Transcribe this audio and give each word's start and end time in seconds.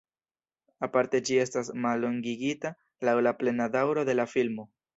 Aparte 0.87 1.21
ĝi 1.27 1.37
estas 1.41 1.69
mallongigita 1.85 2.73
laŭ 3.09 3.17
la 3.29 3.35
plena 3.43 3.69
daŭro 3.79 4.07
de 4.11 4.21
la 4.21 4.31
filmo. 4.37 4.71